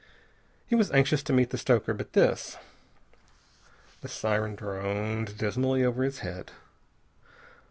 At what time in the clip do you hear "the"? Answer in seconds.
1.51-1.59, 4.01-4.07